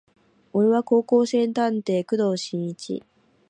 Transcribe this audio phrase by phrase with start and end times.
[0.53, 3.03] 俺は高校生探偵工藤新一